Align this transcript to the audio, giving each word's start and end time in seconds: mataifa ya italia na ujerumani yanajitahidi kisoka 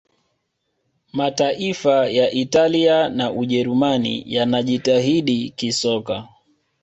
mataifa 1.13 2.09
ya 2.09 2.31
italia 2.31 3.09
na 3.09 3.31
ujerumani 3.31 4.23
yanajitahidi 4.25 5.49
kisoka 5.49 6.27